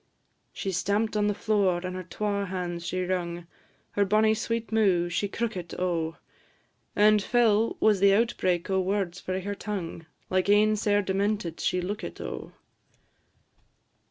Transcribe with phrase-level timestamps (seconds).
[0.51, 3.45] She stamp'd on the floor, and her twa hands she wrung,
[3.91, 6.15] Her bonny sweet mou' she crookit, O!
[6.95, 11.81] And fell was the outbreak o' words frae her tongue; Like ane sair demented she
[11.81, 12.51] lookit, O!